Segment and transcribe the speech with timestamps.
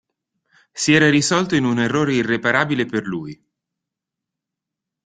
[0.71, 3.39] Si era risolto in un errore irreparabile per lui.